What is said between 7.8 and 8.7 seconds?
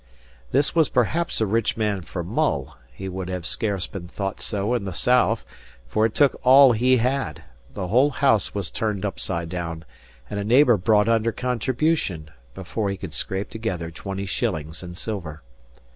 whole house